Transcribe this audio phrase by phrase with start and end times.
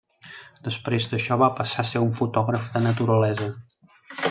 [0.67, 3.53] Després d'això, va passar a ser un fotògraf de naturalesa.